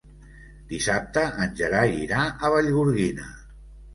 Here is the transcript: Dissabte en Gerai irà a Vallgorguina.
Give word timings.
Dissabte 0.71 1.25
en 1.43 1.53
Gerai 1.59 1.93
irà 2.05 2.23
a 2.47 2.53
Vallgorguina. 2.57 3.29